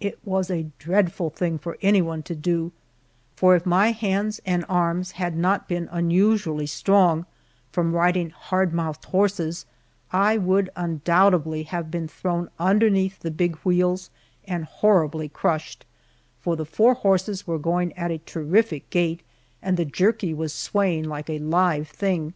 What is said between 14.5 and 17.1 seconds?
horribly crushed, for the four